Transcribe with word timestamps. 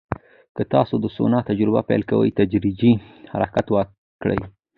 که 0.55 0.63
تاسو 0.73 0.95
د 0.99 1.05
سونا 1.17 1.39
تجربه 1.49 1.81
پیل 1.89 2.01
کوئ، 2.09 2.29
تدریجي 2.37 2.93
حرکت 3.31 3.65
وکړئ. 3.71 4.39